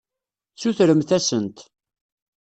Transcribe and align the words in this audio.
Sutremt-asent. 0.61 1.57